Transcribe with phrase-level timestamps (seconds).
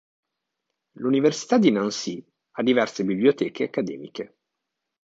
[0.95, 4.37] L'Università di Nancy ha diverse biblioteche accademiche.